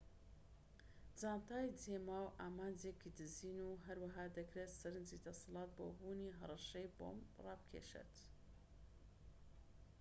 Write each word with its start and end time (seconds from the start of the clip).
جانتای 1.21 1.73
جێماو 1.81 2.35
ئامانجێکی 2.39 3.15
دزین 3.19 3.57
و 3.63 3.69
هەروەها 3.85 4.23
دەکرێت 4.37 4.71
سەرنجی 4.79 5.23
دەسەڵات 5.25 5.69
بۆ 5.77 5.85
بوونی 5.97 6.35
هەڕەشەی 6.39 6.91
بۆمب 6.97 7.21
ڕابکێشێت 7.45 8.15